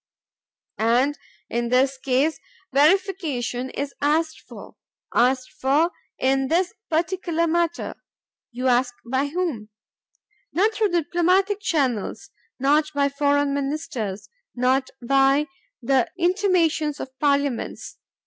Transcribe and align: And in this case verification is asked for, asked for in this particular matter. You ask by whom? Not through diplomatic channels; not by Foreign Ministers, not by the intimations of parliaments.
And 0.79 1.15
in 1.47 1.69
this 1.69 1.99
case 1.99 2.39
verification 2.73 3.69
is 3.69 3.93
asked 4.01 4.39
for, 4.41 4.75
asked 5.13 5.51
for 5.51 5.91
in 6.17 6.47
this 6.47 6.73
particular 6.89 7.45
matter. 7.45 7.93
You 8.49 8.65
ask 8.67 8.95
by 9.05 9.27
whom? 9.27 9.69
Not 10.53 10.73
through 10.73 10.89
diplomatic 10.89 11.59
channels; 11.61 12.31
not 12.59 12.91
by 12.95 13.09
Foreign 13.09 13.53
Ministers, 13.53 14.27
not 14.55 14.89
by 15.07 15.45
the 15.83 16.09
intimations 16.17 16.99
of 16.99 17.09
parliaments. 17.19 17.99